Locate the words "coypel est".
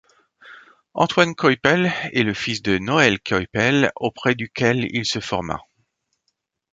1.35-2.23